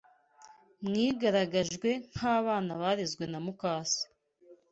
mwigaragaje 0.85 1.91
nk’abana 2.13 2.71
barezwe 2.81 3.23
na 3.31 3.39
mukase 3.45 4.03